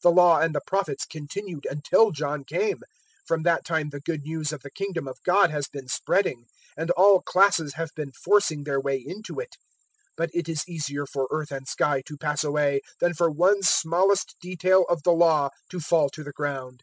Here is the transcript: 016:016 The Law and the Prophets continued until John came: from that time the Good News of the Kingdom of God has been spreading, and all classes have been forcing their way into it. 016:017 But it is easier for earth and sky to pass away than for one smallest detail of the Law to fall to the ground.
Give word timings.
016:016 0.00 0.02
The 0.02 0.10
Law 0.10 0.38
and 0.38 0.54
the 0.54 0.60
Prophets 0.66 1.06
continued 1.06 1.66
until 1.70 2.10
John 2.10 2.44
came: 2.44 2.80
from 3.24 3.42
that 3.44 3.64
time 3.64 3.88
the 3.88 4.02
Good 4.02 4.20
News 4.26 4.52
of 4.52 4.60
the 4.60 4.70
Kingdom 4.70 5.08
of 5.08 5.16
God 5.24 5.50
has 5.50 5.66
been 5.66 5.88
spreading, 5.88 6.44
and 6.76 6.90
all 6.90 7.22
classes 7.22 7.72
have 7.72 7.88
been 7.96 8.12
forcing 8.12 8.64
their 8.64 8.78
way 8.78 8.96
into 8.98 9.40
it. 9.40 9.56
016:017 10.18 10.18
But 10.18 10.30
it 10.34 10.46
is 10.50 10.68
easier 10.68 11.06
for 11.06 11.26
earth 11.30 11.50
and 11.52 11.66
sky 11.66 12.02
to 12.04 12.18
pass 12.18 12.44
away 12.44 12.82
than 13.00 13.14
for 13.14 13.30
one 13.30 13.62
smallest 13.62 14.36
detail 14.42 14.84
of 14.90 15.04
the 15.04 15.12
Law 15.12 15.48
to 15.70 15.80
fall 15.80 16.10
to 16.10 16.22
the 16.22 16.32
ground. 16.32 16.82